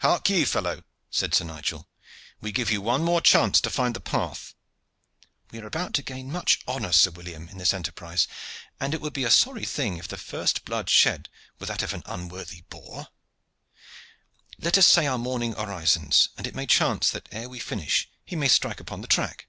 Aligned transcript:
"Hark 0.00 0.28
ye, 0.28 0.44
fellow," 0.44 0.82
said 1.10 1.32
Sir 1.32 1.44
Nigel. 1.44 1.86
"We 2.40 2.50
give 2.50 2.72
you 2.72 2.80
one 2.82 3.04
more 3.04 3.20
chance 3.20 3.60
to 3.60 3.70
find 3.70 3.94
the 3.94 4.00
path. 4.00 4.52
We 5.52 5.60
are 5.60 5.66
about 5.68 5.94
to 5.94 6.02
gain 6.02 6.32
much 6.32 6.58
honor, 6.66 6.90
Sir 6.90 7.12
William, 7.12 7.48
in 7.48 7.58
this 7.58 7.72
enterprise, 7.72 8.26
and 8.80 8.94
it 8.94 9.00
would 9.00 9.12
be 9.12 9.22
a 9.22 9.30
sorry 9.30 9.64
thing 9.64 9.96
if 9.96 10.08
the 10.08 10.16
first 10.16 10.64
blood 10.64 10.90
shed 10.90 11.28
were 11.60 11.66
that 11.66 11.84
of 11.84 11.94
an 11.94 12.02
unworthy 12.06 12.62
boor. 12.68 13.10
Let 14.58 14.76
us 14.76 14.88
say 14.88 15.06
our 15.06 15.18
morning 15.18 15.54
orisons, 15.54 16.30
and 16.36 16.48
it 16.48 16.56
may 16.56 16.66
chance 16.66 17.08
that 17.10 17.28
ere 17.30 17.48
we 17.48 17.60
finish 17.60 18.10
he 18.24 18.34
may 18.34 18.48
strike 18.48 18.80
upon 18.80 19.02
the 19.02 19.06
track." 19.06 19.46